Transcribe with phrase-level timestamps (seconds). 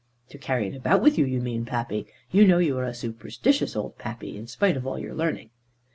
[0.29, 2.07] "To carry it about with you, you mean, Pappy.
[2.31, 5.51] You know you are a superstitious old Pappy, in spite of all your learning."